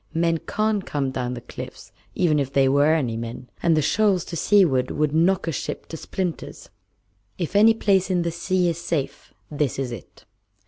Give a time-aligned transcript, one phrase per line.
[0.15, 4.25] Men can't come down the cliffs, even if there were any men; and the shoals
[4.25, 6.69] to seaward would knock a ship to splinters.
[7.37, 10.25] If any place in the sea is safe, this is it."